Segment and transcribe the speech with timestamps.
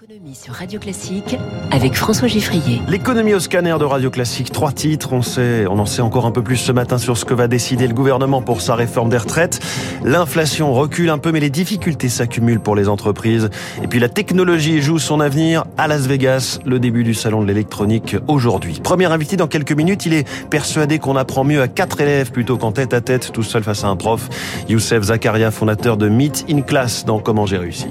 [0.00, 1.36] L'économie sur Radio Classique
[1.72, 2.80] avec François Giffrier.
[2.86, 5.12] L'économie au scanner de Radio Classique, trois titres.
[5.12, 7.48] On sait, on en sait encore un peu plus ce matin sur ce que va
[7.48, 9.58] décider le gouvernement pour sa réforme des retraites.
[10.04, 13.50] L'inflation recule un peu, mais les difficultés s'accumulent pour les entreprises.
[13.82, 17.46] Et puis la technologie joue son avenir à Las Vegas, le début du salon de
[17.48, 18.78] l'électronique aujourd'hui.
[18.80, 22.56] Premier invité dans quelques minutes, il est persuadé qu'on apprend mieux à quatre élèves plutôt
[22.56, 24.28] qu'en tête à tête, tout seul face à un prof.
[24.68, 27.88] Youssef Zakaria, fondateur de Meet in Class dans Comment j'ai réussi.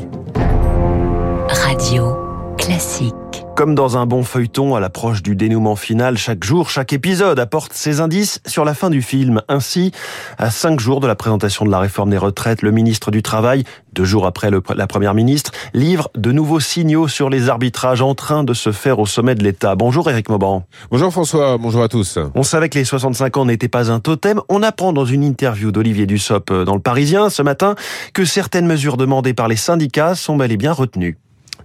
[2.77, 3.15] Classique.
[3.55, 7.73] Comme dans un bon feuilleton à l'approche du dénouement final, chaque jour, chaque épisode apporte
[7.73, 9.41] ses indices sur la fin du film.
[9.49, 9.91] Ainsi,
[10.37, 13.63] à cinq jours de la présentation de la réforme des retraites, le ministre du Travail,
[13.93, 18.13] deux jours après le, la première ministre, livre de nouveaux signaux sur les arbitrages en
[18.13, 19.73] train de se faire au sommet de l'État.
[19.73, 20.61] Bonjour Éric Mauban.
[20.91, 22.19] Bonjour François, bonjour à tous.
[22.35, 24.39] On savait que les 65 ans n'étaient pas un totem.
[24.49, 27.73] On apprend dans une interview d'Olivier Dussopt dans le Parisien ce matin
[28.13, 31.17] que certaines mesures demandées par les syndicats sont bel et bien retenues.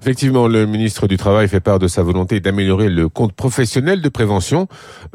[0.03, 4.09] Effectivement, le ministre du Travail fait part de sa volonté d'améliorer le compte professionnel de
[4.09, 4.67] prévention,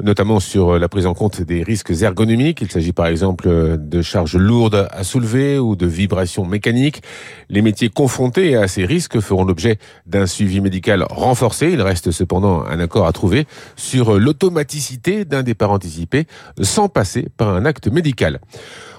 [0.02, 2.62] notamment sur la prise en compte des risques ergonomiques.
[2.62, 7.02] Il s'agit par exemple de charges lourdes à soulever ou de vibrations mécaniques.
[7.50, 11.70] Les métiers confrontés à ces risques feront l'objet d'un suivi médical renforcé.
[11.70, 16.28] Il reste cependant un accord à trouver sur l'automaticité d'un départ anticipé
[16.62, 18.40] sans passer par un acte médical.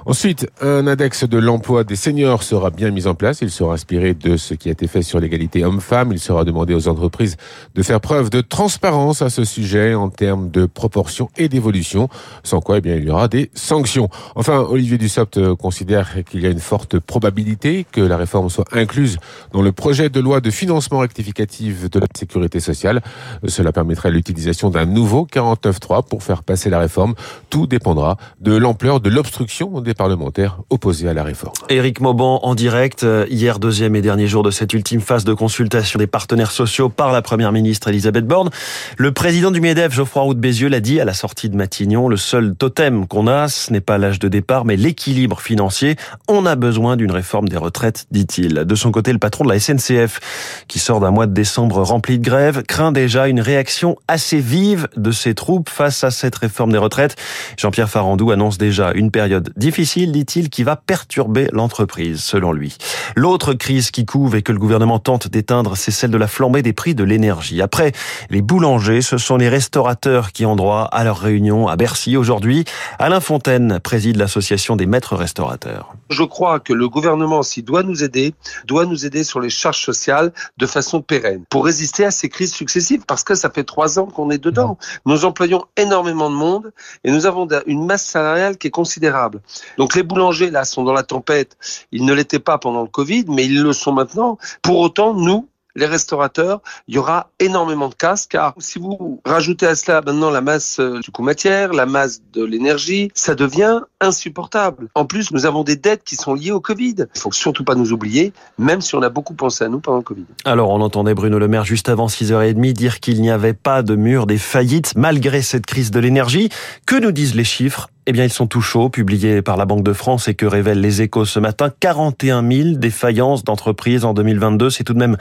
[0.09, 3.43] Ensuite, un index de l'emploi des seniors sera bien mis en place.
[3.43, 6.13] Il sera inspiré de ce qui a été fait sur l'égalité homme-femme.
[6.13, 7.37] Il sera demandé aux entreprises
[7.75, 12.09] de faire preuve de transparence à ce sujet en termes de proportion et d'évolution,
[12.43, 14.09] sans quoi eh bien, il y aura des sanctions.
[14.35, 19.19] Enfin, Olivier Dussopt considère qu'il y a une forte probabilité que la réforme soit incluse
[19.53, 23.03] dans le projet de loi de financement rectificatif de la sécurité sociale.
[23.47, 27.15] Cela permettrait l'utilisation d'un nouveau 49.3 pour faire passer la réforme.
[27.51, 31.53] Tout dépendra de l'ampleur de l'obstruction des parlementaires opposés à la réforme.
[31.69, 35.99] Éric Mauban en direct, hier deuxième et dernier jour de cette ultime phase de consultation
[35.99, 38.49] des partenaires sociaux par la première ministre Elisabeth Borne.
[38.97, 42.09] Le président du MEDEF, Geoffroy Roux de Bézieux, l'a dit à la sortie de Matignon,
[42.09, 45.97] le seul totem qu'on a, ce n'est pas l'âge de départ, mais l'équilibre financier.
[46.29, 48.55] On a besoin d'une réforme des retraites, dit-il.
[48.55, 50.21] De son côté, le patron de la SNCF,
[50.69, 54.87] qui sort d'un mois de décembre rempli de grève, craint déjà une réaction assez vive
[54.97, 57.17] de ses troupes face à cette réforme des retraites.
[57.57, 62.77] Jean-Pierre Farandou annonce déjà une période difficile difficile, dit-il, qui va perturber l'entreprise, selon lui.
[63.17, 66.61] L'autre crise qui couve et que le gouvernement tente d'éteindre, c'est celle de la flambée
[66.61, 67.63] des prix de l'énergie.
[67.63, 67.93] Après
[68.29, 72.67] les boulangers, ce sont les restaurateurs qui ont droit à leur réunion à Bercy aujourd'hui.
[72.99, 75.95] Alain Fontaine préside l'association des maîtres restaurateurs.
[76.11, 78.35] Je crois que le gouvernement, s'il doit nous aider,
[78.67, 82.53] doit nous aider sur les charges sociales de façon pérenne pour résister à ces crises
[82.53, 84.77] successives parce que ça fait trois ans qu'on est dedans.
[85.07, 86.73] Nous employons énormément de monde
[87.05, 89.41] et nous avons une masse salariale qui est considérable.
[89.77, 91.57] Donc les boulangers, là, sont dans la tempête.
[91.93, 94.39] Ils ne l'étaient pas pendant le Covid, mais ils le sont maintenant.
[94.63, 95.49] Pour autant, nous,
[95.79, 100.31] les restaurateurs, il y aura énormément de casse car si vous rajoutez à cela maintenant
[100.31, 104.89] la masse du coût matière, la masse de l'énergie, ça devient insupportable.
[104.95, 107.07] En plus, nous avons des dettes qui sont liées au Covid.
[107.15, 109.99] Il faut surtout pas nous oublier, même si on a beaucoup pensé à nous pendant
[109.99, 110.25] le Covid.
[110.45, 113.95] Alors, on entendait Bruno Le Maire juste avant 6h30 dire qu'il n'y avait pas de
[113.95, 116.49] mur des faillites malgré cette crise de l'énergie.
[116.87, 117.89] Que nous disent les chiffres?
[118.11, 120.81] Eh bien, ils sont tout chauds, publiés par la Banque de France et que révèlent
[120.81, 121.71] les échos ce matin.
[121.79, 124.71] 41 000 défaillances d'entreprises en 2022.
[124.71, 125.19] C'est tout de même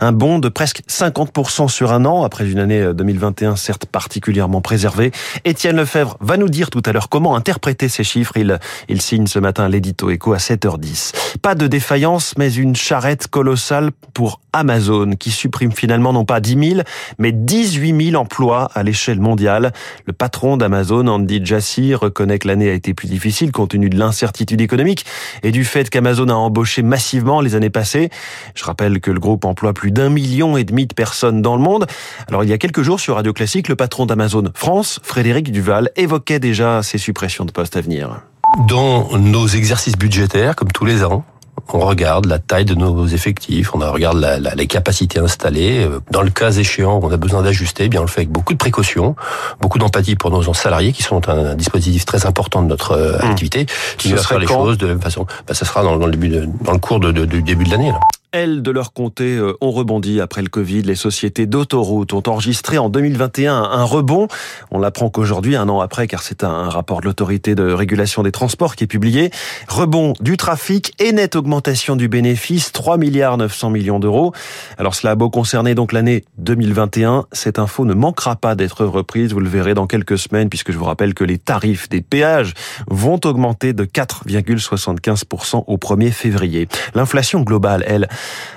[0.00, 5.12] un bond de presque 50% sur un an, après une année 2021 certes particulièrement préservée.
[5.44, 8.36] Étienne Lefebvre va nous dire tout à l'heure comment interpréter ces chiffres.
[8.36, 11.12] Il, signe ce matin l'édito écho à 7h10.
[11.40, 16.70] Pas de défaillance, mais une charrette colossale pour Amazon, qui supprime finalement non pas 10
[16.70, 16.80] 000,
[17.18, 19.72] mais 18 000 emplois à l'échelle mondiale.
[20.06, 21.94] Le patron d'Amazon, Andy Jassy,
[22.38, 25.04] que l'année a été plus difficile compte tenu de l'incertitude économique
[25.42, 28.10] et du fait qu'Amazon a embauché massivement les années passées.
[28.54, 31.62] Je rappelle que le groupe emploie plus d'un million et demi de personnes dans le
[31.62, 31.86] monde.
[32.28, 35.90] Alors il y a quelques jours sur Radio Classique, le patron d'Amazon France, Frédéric Duval,
[35.96, 38.20] évoquait déjà ces suppressions de postes à venir.
[38.68, 41.24] Dans nos exercices budgétaires, comme tous les ans,
[41.72, 45.88] on regarde la taille de nos effectifs, on regarde la, la, les capacités installées.
[46.10, 48.52] Dans le cas échéant, on a besoin d'ajuster, eh bien on le fait avec beaucoup
[48.52, 49.16] de précautions,
[49.60, 53.30] beaucoup d'empathie pour nos salariés qui sont un, dispositif très important de notre euh, mmh.
[53.30, 53.66] activité,
[53.98, 55.26] qui va faire les choses de la même façon.
[55.46, 57.64] Ben, ça sera dans, dans, le, début de, dans le cours de, de, du début
[57.64, 57.92] de l'année.
[58.34, 60.82] Elles, de leur côté, ont rebondi après le Covid.
[60.82, 64.26] Les sociétés d'autoroutes ont enregistré en 2021 un rebond.
[64.72, 68.32] On l'apprend qu'aujourd'hui, un an après, car c'est un rapport de l'autorité de régulation des
[68.32, 69.30] transports qui est publié.
[69.68, 74.32] Rebond du trafic et nette augmentation du bénéfice, 3 milliards 900 millions d'euros.
[74.78, 79.32] Alors cela a beau concerner donc l'année 2021, cette info ne manquera pas d'être reprise,
[79.32, 82.54] vous le verrez dans quelques semaines, puisque je vous rappelle que les tarifs des péages
[82.88, 86.68] vont augmenter de 4,75% au 1er février.
[86.94, 88.08] L'inflation globale, elle,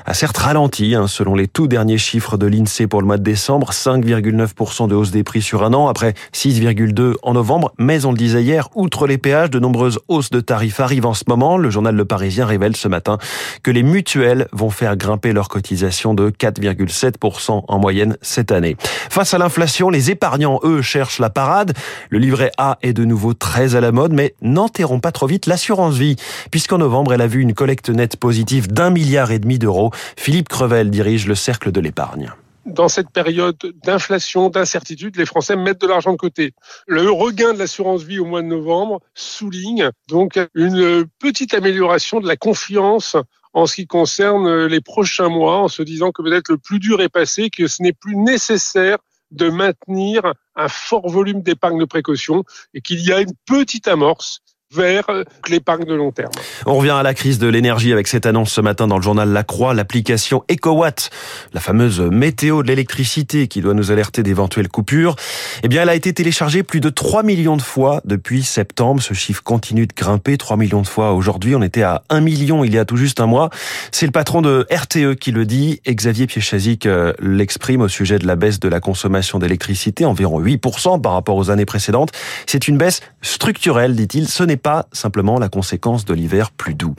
[0.06, 3.24] a certes ralenti, hein, selon les tout derniers chiffres de l'INSEE pour le mois de
[3.24, 7.74] décembre, 5,9% de hausse des prix sur un an, après 6,2% en novembre.
[7.78, 11.14] Mais on le disait hier, outre les péages, de nombreuses hausses de tarifs arrivent en
[11.14, 11.58] ce moment.
[11.58, 13.18] Le journal Le Parisien révèle ce matin
[13.64, 18.78] que les mutuelles vont faire grimper leur cotisation de 4,7% en moyenne cette année.
[19.10, 21.74] Face à l'inflation, les épargnants, eux, cherchent la parade.
[22.10, 25.48] Le livret A est de nouveau très à la mode, mais n'enterrons pas trop vite
[25.48, 26.16] l'assurance vie,
[26.52, 29.92] puisqu'en novembre, elle a vu une collecte nette positive d'un milliard et demi d'euros.
[30.18, 32.32] Philippe Crevel dirige le cercle de l'épargne
[32.68, 36.54] dans cette période d'inflation, d'incertitude, les Français mettent de l'argent de côté.
[36.86, 42.28] Le regain de l'assurance vie au mois de novembre souligne donc une petite amélioration de
[42.28, 43.16] la confiance
[43.54, 47.02] en ce qui concerne les prochains mois, en se disant que peut-être le plus dur
[47.02, 48.98] est passé, que ce n'est plus nécessaire
[49.32, 52.44] de maintenir un fort volume d'épargne de précaution
[52.74, 54.40] et qu'il y a une petite amorce
[54.74, 55.06] vers
[55.48, 56.32] l'épargne de long terme.
[56.66, 59.30] On revient à la crise de l'énergie avec cette annonce ce matin dans le journal
[59.30, 61.10] La Croix, l'application EcoWatt,
[61.54, 65.16] la fameuse météo de l'électricité qui doit nous alerter d'éventuelles coupures.
[65.64, 69.02] Eh bien, elle a été téléchargée plus de 3 millions de fois depuis septembre.
[69.02, 71.56] Ce chiffre continue de grimper, 3 millions de fois aujourd'hui.
[71.56, 73.50] On était à 1 million il y a tout juste un mois.
[73.92, 75.82] C'est le patron de RTE qui le dit.
[75.88, 81.00] Xavier Piechazic euh, l'exprime au sujet de la baisse de la consommation d'électricité, environ 8%
[81.02, 82.12] par rapport aux années précédentes.
[82.46, 84.28] C'est une baisse structurelle, dit-il.
[84.58, 86.96] Pas simplement la conséquence de l'hiver plus doux.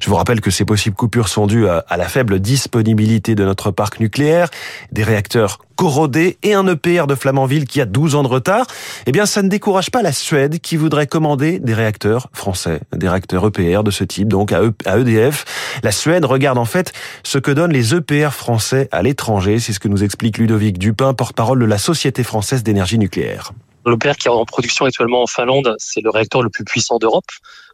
[0.00, 3.70] Je vous rappelle que ces possibles coupures sont dues à la faible disponibilité de notre
[3.70, 4.48] parc nucléaire,
[4.92, 8.66] des réacteurs corrodés et un EPR de Flamanville qui a 12 ans de retard.
[9.06, 13.08] Eh bien, ça ne décourage pas la Suède qui voudrait commander des réacteurs français, des
[13.08, 14.62] réacteurs EPR de ce type, donc à
[14.98, 15.44] EDF.
[15.78, 16.92] E la Suède regarde en fait
[17.22, 19.58] ce que donnent les EPR français à l'étranger.
[19.58, 23.52] C'est ce que nous explique Ludovic Dupin, porte-parole de la Société française d'énergie nucléaire.
[23.86, 27.24] L'EPR qui est en production actuellement en Finlande, c'est le réacteur le plus puissant d'Europe.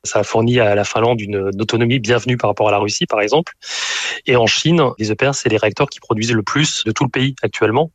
[0.04, 3.20] Ça a fourni à la Finlande une, autonomie bienvenue par rapport à la Russie, par
[3.20, 3.52] exemple.
[4.26, 7.10] Et en Chine, les EPR, c'est les réacteurs qui produisent le plus de tout le
[7.10, 7.90] pays actuellement.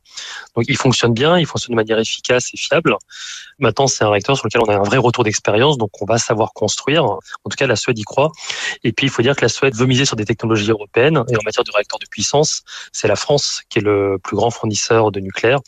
[0.56, 2.96] Donc, ils fonctionnent bien, ils fonctionnent de manière efficace et fiable.
[3.58, 6.18] Maintenant, c'est un réacteur sur lequel on a un vrai retour d'expérience, donc on va
[6.18, 7.04] savoir construire.
[7.04, 7.18] En
[7.50, 8.30] tout cas, la Suède y croit.
[8.84, 11.22] Et puis, il faut dire que la Suède veut miser sur des technologies européennes.
[11.28, 12.62] Et en matière de réacteurs de puissance,
[12.92, 15.60] c'est la France qui est le plus grand fournisseur de nucléaire.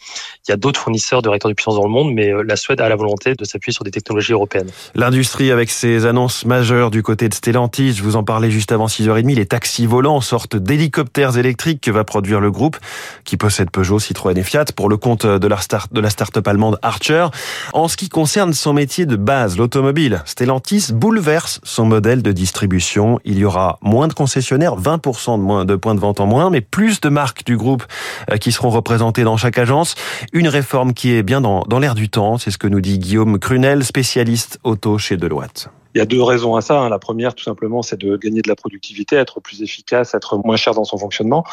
[0.46, 2.56] Il y a d'autres fournisseurs de réacteurs de puissance dans le monde, mais euh, la
[2.56, 4.70] Suède a la volonté de s'appuyer sur des technologies européennes.
[4.94, 8.86] L'industrie, avec ses annonces majeures du côté de Stellantis, je vous en parlais juste avant
[8.86, 12.78] 6h30, les taxis volants, sorte d'hélicoptères électriques que va produire le groupe,
[13.24, 16.46] qui possède Peugeot, Citroën et Fiat, pour le compte de la start de la start-up
[16.48, 17.26] allemande Archer.
[17.72, 23.20] En ce qui concerne son métier de base, l'automobile, Stellantis bouleverse son modèle de distribution.
[23.24, 26.50] Il y aura moins de concessionnaires, 20% de moins de points de vente en moins,
[26.50, 27.84] mais plus de marques du groupe
[28.30, 29.94] euh, qui seront représentées dans chaque agence.
[30.32, 32.98] Une réforme qui est bien dans, dans l'air du temps, c'est ce que nous dit
[32.98, 35.70] Guillaume Crunel, spécialiste auto chez Deloitte.
[35.94, 36.80] Il y a deux raisons à ça.
[36.80, 36.88] Hein.
[36.88, 40.56] La première, tout simplement, c'est de gagner de la productivité, être plus efficace, être moins
[40.56, 41.44] cher dans son fonctionnement.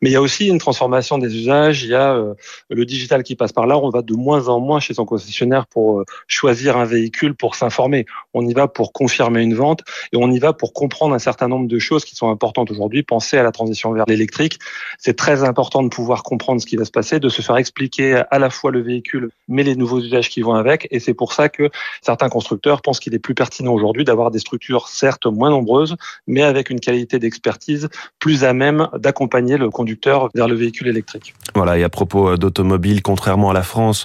[0.00, 1.82] Mais il y a aussi une transformation des usages.
[1.82, 2.32] Il y a euh,
[2.70, 3.76] le digital qui passe par là.
[3.76, 7.56] On va de moins en moins chez son concessionnaire pour euh, choisir un véhicule, pour
[7.56, 8.06] s'informer.
[8.32, 9.82] On y va pour confirmer une vente
[10.12, 13.02] et on y va pour comprendre un certain nombre de choses qui sont importantes aujourd'hui.
[13.02, 14.58] Penser à la transition vers l'électrique.
[14.98, 18.22] C'est très important de pouvoir comprendre ce qui va se passer, de se faire expliquer
[18.30, 20.88] à la fois le véhicule, mais les nouveaux usages qui vont avec.
[20.90, 21.68] Et c'est pour ça que
[22.00, 25.96] certains constructeurs pensent qu'il est plus pertinent aujourd'hui d'avoir des structures certes moins nombreuses,
[26.26, 27.88] mais avec une qualité d'expertise
[28.18, 31.34] plus à même d'accompagner le conducteur vers le véhicule électrique.
[31.54, 34.04] Voilà, et à propos euh, d'automobile, contrairement à la France,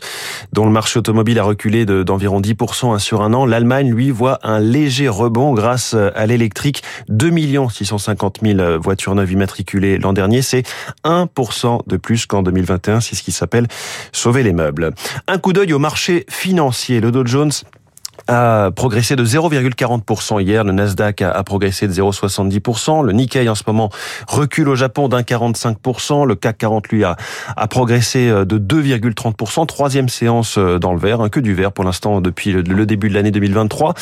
[0.53, 4.39] dont le marché automobile a reculé d'environ 10% hein, sur un an, l'Allemagne, lui, voit
[4.43, 6.81] un léger rebond grâce euh, à l'électrique.
[7.09, 7.31] 2
[7.69, 10.63] 650 000 voitures neuves immatriculées l'an dernier, c'est
[11.03, 13.67] 1% de plus qu'en 2021, c'est ce qui s'appelle
[14.11, 14.93] sauver les meubles.
[15.27, 16.99] Un coup d'œil au marché financier.
[16.99, 17.51] Le Dow Jones
[18.27, 20.63] a progressé de 0,40% hier.
[20.63, 23.03] Le Nasdaq a, progressé de 0,70%.
[23.03, 23.89] Le Nikkei en ce moment
[24.27, 26.25] recule au Japon d'un 45%.
[26.25, 27.15] Le CAC 40 lui a,
[27.55, 29.65] a progressé euh, de 2,30%.
[29.65, 33.09] Troisième séance euh, dans le vert, hein, que du vert pour l'instant depuis le, début
[33.09, 33.93] de l'année 2023.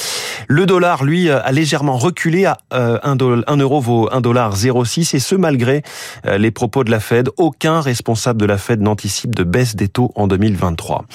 [0.48, 5.20] Le dollar lui a légèrement reculé à 1, euh, euro vaut 1 dollar 0,6 et
[5.20, 5.84] ce malgré
[6.26, 7.30] les propos de la Fed.
[7.38, 11.06] Aucun responsable de la Fed n'anticipe de baisse des taux en 2023.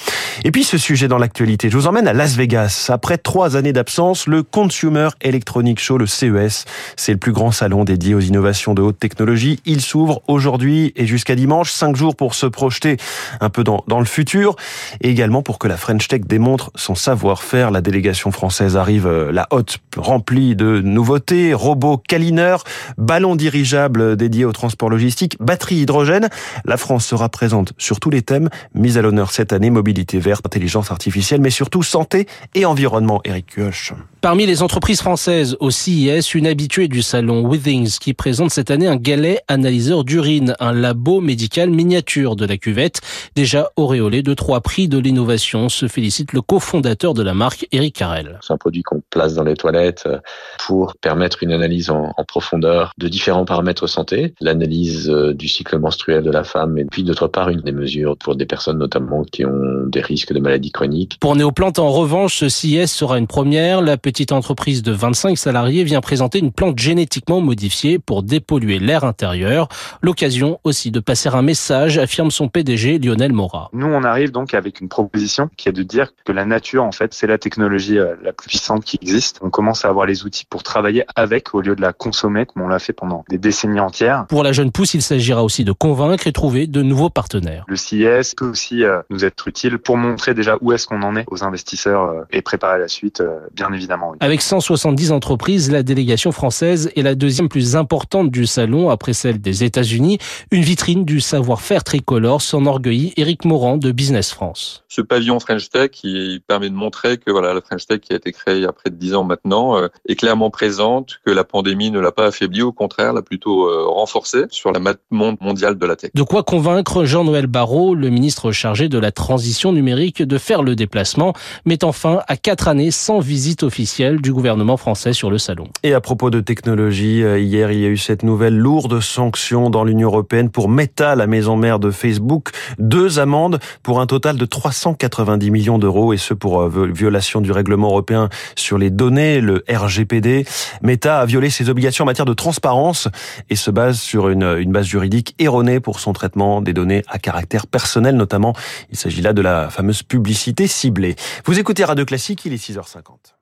[0.43, 3.71] Et puis ce sujet dans l'actualité, je vous emmène à Las Vegas après trois années
[3.71, 6.65] d'absence, le Consumer Electronic Show, le CES,
[6.97, 9.61] c'est le plus grand salon dédié aux innovations de haute technologie.
[9.63, 12.97] Il s'ouvre aujourd'hui et jusqu'à dimanche, cinq jours pour se projeter
[13.39, 14.57] un peu dans, le futur
[14.99, 17.71] et également pour que la French Tech démontre son savoir-faire.
[17.71, 22.65] La délégation française arrive euh, la haute remplie de nouveautés, robots câlineurs,
[22.97, 26.27] ballons dirigeables dédiés au transport logistique, batterie hydrogène.
[26.65, 30.45] La France sera présente sur tous les thèmes mis à l'honneur cette année, mobilité verte,
[30.45, 33.93] intelligence artificielle, mais surtout santé et environnement l'environnement, Eric Kioch.
[34.21, 38.87] Parmi les entreprises françaises au CIS, une habituée du salon Withings qui présente cette année
[38.87, 42.99] un galet analyseur d'urine, un labo médical miniature de la cuvette,
[43.35, 47.95] déjà auréolé de trois prix de l'innovation, se félicite le cofondateur de la marque, Eric
[47.95, 48.39] Carrel.
[48.41, 50.17] C'est un produit qu'on place dans les toilettes euh,
[50.65, 55.77] pour permettre une analyse en, en profondeur de différents paramètres santé, l'analyse euh, du cycle
[55.79, 59.23] menstruel de la femme et puis d'autre part une des mesures pour des personnes notamment
[59.23, 61.17] qui ont des risques de maladies chroniques.
[61.21, 63.81] Pour Néoplante, en revanche, ce CIS sera une première.
[63.81, 69.03] La petite entreprise de 25 salariés vient présenter une plante génétiquement modifiée pour dépolluer l'air
[69.03, 69.69] intérieur.
[70.01, 73.69] L'occasion aussi de passer un message, affirme son PDG Lionel Mora.
[73.73, 76.91] Nous, on arrive donc avec une proposition qui est de dire que la nature, en
[76.91, 79.39] fait, c'est la technologie euh, la plus puissante qui existe.
[79.41, 82.63] On commence à avoir les outils pour travailler avec au lieu de la consommer comme
[82.63, 84.25] on l'a fait pendant des décennies entières.
[84.27, 87.63] Pour la jeune pousse, il s'agira aussi de convaincre et trouver de nouveaux partenaires.
[87.67, 91.15] Le CIS peut aussi euh, nous être utile pour montrer déjà où est-ce qu'on en
[91.15, 93.23] est aux investisseurs euh, et préparer la suite,
[93.53, 94.11] bien évidemment.
[94.11, 94.17] Oui.
[94.19, 99.39] Avec 170 entreprises, la délégation française est la deuxième plus importante du salon après celle
[99.41, 100.19] des États-Unis.
[100.51, 104.83] Une vitrine du savoir-faire tricolore s'enorgueillit Éric Morand de Business France.
[104.87, 108.15] Ce pavillon French Tech qui permet de montrer que voilà, la French Tech qui a
[108.15, 111.31] été créée il y a près de 10 ans maintenant euh, est clairement présente, que
[111.31, 114.79] la pandémie ne l'a pas affaiblie, au contraire, l'a plutôt euh, renforcée sur la
[115.11, 116.11] monde mondiale de la tech.
[116.13, 120.75] De quoi convaincre Jean-Noël Barrot, le ministre chargé de la transition numérique, de faire le
[120.75, 121.33] déplacement,
[121.65, 125.67] mettant fin à quatre années sans visite officielle du gouvernement français sur le salon.
[125.83, 129.69] Et à propos de technologie, euh, hier il y a eu cette nouvelle lourde sanction
[129.69, 132.49] dans l'Union européenne pour Meta, la maison mère de Facebook.
[132.77, 137.87] Deux amendes pour un total de 390 millions d'euros et ce pour violation du règlement
[137.87, 140.45] européen sur les données, le RGPD.
[140.81, 143.07] Meta a violé ses obligations en matière de transparence
[143.49, 147.19] et se base sur une, une base juridique erronée pour son traitement des données à
[147.19, 148.53] caractère personnel notamment.
[148.91, 151.15] Il s'agit là de la fameuse publicité ciblée.
[151.45, 153.35] Vous écoutez Radio Classique, il est 6h50.